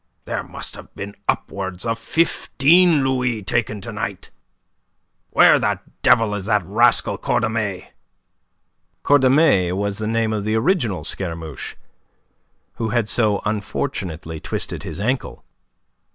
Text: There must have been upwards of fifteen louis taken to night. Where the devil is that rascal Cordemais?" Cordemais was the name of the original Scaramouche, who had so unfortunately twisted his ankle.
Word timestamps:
There 0.25 0.41
must 0.41 0.75
have 0.77 0.91
been 0.95 1.15
upwards 1.27 1.85
of 1.85 1.99
fifteen 1.99 3.03
louis 3.03 3.43
taken 3.43 3.81
to 3.81 3.91
night. 3.91 4.31
Where 5.29 5.59
the 5.59 5.79
devil 6.01 6.33
is 6.33 6.45
that 6.47 6.65
rascal 6.65 7.19
Cordemais?" 7.19 7.91
Cordemais 9.03 9.73
was 9.73 9.99
the 9.99 10.07
name 10.07 10.33
of 10.33 10.43
the 10.43 10.55
original 10.55 11.03
Scaramouche, 11.03 11.75
who 12.77 12.89
had 12.89 13.07
so 13.07 13.43
unfortunately 13.45 14.39
twisted 14.39 14.81
his 14.81 14.99
ankle. 14.99 15.45